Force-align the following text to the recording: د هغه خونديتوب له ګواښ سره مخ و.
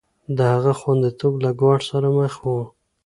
د 0.37 0.39
هغه 0.53 0.73
خونديتوب 0.79 1.33
له 1.43 1.49
ګواښ 1.59 1.81
سره 1.91 2.07
مخ 2.17 2.33
و. 2.45 2.53